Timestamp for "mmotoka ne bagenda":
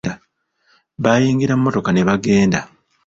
1.57-2.59